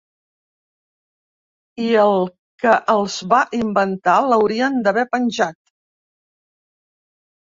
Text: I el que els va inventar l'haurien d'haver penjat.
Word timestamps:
I 1.87 1.89
el 2.03 2.13
que 2.63 2.71
els 2.93 3.17
va 3.33 3.41
inventar 3.57 4.15
l'haurien 4.29 4.79
d'haver 4.87 5.03
penjat. 5.17 5.59